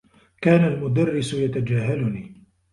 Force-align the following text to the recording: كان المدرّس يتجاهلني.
كان 0.41 0.63
المدرّس 0.63 1.33
يتجاهلني. 1.33 2.43